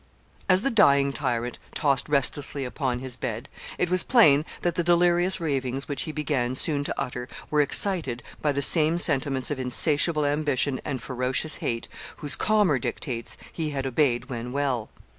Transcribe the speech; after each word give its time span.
]As 0.49 0.63
the 0.63 0.71
dying 0.71 1.13
tyrant 1.13 1.59
tossed 1.75 2.09
restlessly 2.09 2.65
upon 2.65 2.97
his 2.97 3.15
bed, 3.15 3.47
it 3.77 3.87
was 3.91 4.01
plain 4.01 4.45
that 4.63 4.73
the 4.73 4.83
delirious 4.83 5.39
ravings 5.39 5.87
which 5.87 6.01
he 6.01 6.11
began 6.11 6.55
soon 6.55 6.83
to 6.85 6.99
utter 6.99 7.27
were 7.51 7.61
excited 7.61 8.23
by 8.41 8.51
the 8.51 8.63
same 8.63 8.97
sentiments 8.97 9.51
of 9.51 9.59
insatiable 9.59 10.25
ambition 10.25 10.81
and 10.83 11.03
ferocious 11.03 11.57
hate 11.57 11.87
whose 12.15 12.35
calmer 12.35 12.79
dictates 12.79 13.37
he 13.53 13.69
had 13.69 13.85
obeyed 13.85 14.25
when 14.25 14.51
well. 14.51 14.89